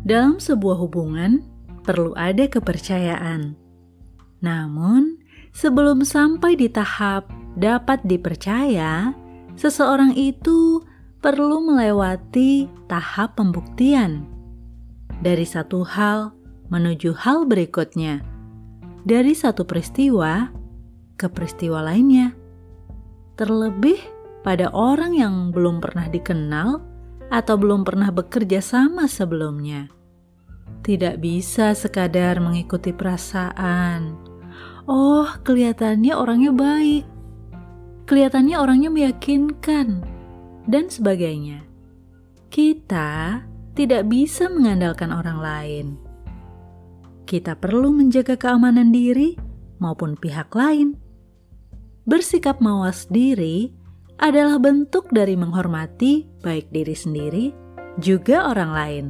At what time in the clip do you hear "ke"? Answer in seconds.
21.20-21.28